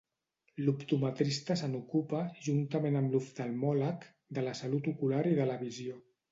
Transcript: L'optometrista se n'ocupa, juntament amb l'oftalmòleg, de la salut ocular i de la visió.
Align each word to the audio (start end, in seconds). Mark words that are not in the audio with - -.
L'optometrista 0.61 1.57
se 1.61 1.69
n'ocupa, 1.73 2.23
juntament 2.47 2.99
amb 3.03 3.15
l'oftalmòleg, 3.19 4.09
de 4.41 4.49
la 4.49 4.59
salut 4.65 4.93
ocular 4.97 5.25
i 5.37 5.39
de 5.43 5.51
la 5.55 5.63
visió. 5.65 6.05